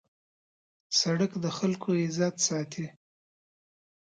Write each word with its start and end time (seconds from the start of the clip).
سړک 0.99 1.31
د 1.43 1.45
خلکو 1.57 1.89
عزت 2.03 2.35
ساتي. 2.47 2.85